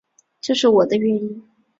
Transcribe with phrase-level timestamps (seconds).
[0.41, 1.43] 这是我的原因